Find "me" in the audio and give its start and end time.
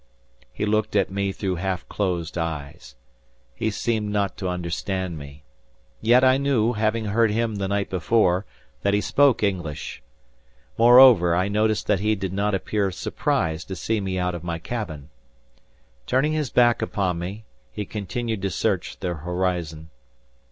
1.11-1.31, 5.19-5.43, 14.01-14.17, 17.19-17.45